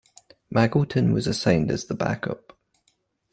Magilton 0.51 1.13
was 1.13 1.27
assigned 1.27 1.69
as 1.69 1.85
the 1.85 1.93
back-up. 1.93 2.57